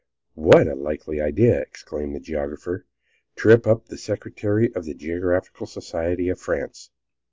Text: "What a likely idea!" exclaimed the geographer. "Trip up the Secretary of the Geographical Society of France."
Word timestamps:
"What 0.33 0.67
a 0.67 0.73
likely 0.73 1.21
idea!" 1.21 1.61
exclaimed 1.61 2.15
the 2.15 2.19
geographer. 2.19 2.87
"Trip 3.35 3.67
up 3.67 3.85
the 3.85 3.99
Secretary 3.99 4.73
of 4.73 4.85
the 4.85 4.95
Geographical 4.95 5.67
Society 5.67 6.27
of 6.29 6.39
France." 6.39 6.89